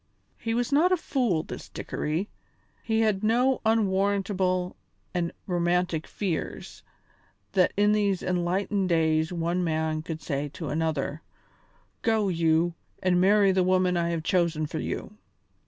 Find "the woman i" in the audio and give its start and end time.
13.51-14.09